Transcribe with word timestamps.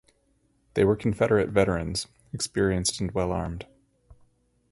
They 0.73 0.83
were 0.83 0.95
Confederate 0.95 1.49
veterans, 1.51 2.07
experienced 2.33 2.99
and 3.01 3.11
well 3.11 3.31
armed. 3.31 3.67